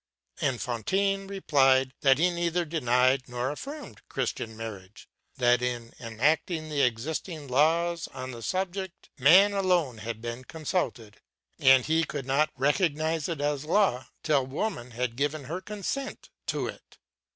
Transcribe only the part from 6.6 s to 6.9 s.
the